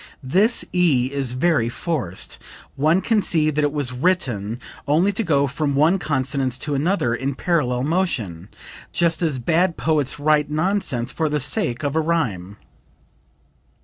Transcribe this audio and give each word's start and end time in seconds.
"This 0.23 0.65
E 0.73 1.11
is 1.13 1.33
very 1.33 1.69
forced. 1.69 2.39
One 2.75 3.01
can 3.01 3.21
see 3.21 3.51
that 3.51 3.63
it 3.63 3.71
was 3.71 3.91
written 3.93 4.59
only 4.87 5.11
to 5.13 5.23
go 5.23 5.45
from 5.45 5.75
one 5.75 5.99
consonance 5.99 6.57
to 6.57 6.73
another 6.73 7.13
in 7.13 7.35
parallel 7.35 7.83
motion, 7.83 8.49
just 8.91 9.21
as 9.21 9.37
bad 9.37 9.77
poets 9.77 10.19
write 10.19 10.49
nonsense 10.49 11.11
for 11.11 11.29
the 11.29 11.39
sake 11.39 11.83
of 11.83 11.95
a 11.95 12.01
rhyme." 12.01 12.57